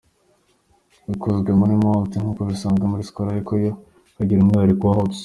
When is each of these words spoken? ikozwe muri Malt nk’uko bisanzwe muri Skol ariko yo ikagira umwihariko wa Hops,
ikozwe 1.13 1.51
muri 1.59 1.73
Malt 1.83 2.11
nk’uko 2.21 2.41
bisanzwe 2.49 2.85
muri 2.91 3.07
Skol 3.07 3.27
ariko 3.29 3.53
yo 3.65 3.71
ikagira 4.09 4.39
umwihariko 4.41 4.83
wa 4.85 4.97
Hops, 4.99 5.19